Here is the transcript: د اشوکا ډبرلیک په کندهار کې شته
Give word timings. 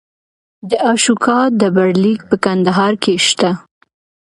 د 0.69 0.71
اشوکا 0.91 1.39
ډبرلیک 1.59 2.19
په 2.29 2.35
کندهار 2.45 2.93
کې 3.03 3.13
شته 3.27 3.51